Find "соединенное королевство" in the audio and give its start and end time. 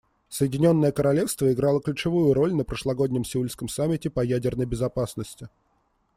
0.29-1.53